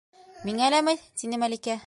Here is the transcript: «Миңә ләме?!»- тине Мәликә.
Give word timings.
«Миңә 0.49 0.71
ләме?!»- 0.75 0.97
тине 1.23 1.43
Мәликә. 1.45 1.79